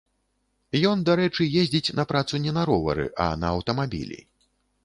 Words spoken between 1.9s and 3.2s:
на працу не на ровары,